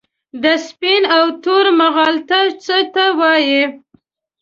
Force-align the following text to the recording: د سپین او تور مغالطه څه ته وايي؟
د 0.43 0.45
سپین 0.67 1.03
او 1.17 1.25
تور 1.43 1.65
مغالطه 1.81 2.39
څه 2.63 2.77
ته 2.93 3.03
وايي؟ 3.19 3.63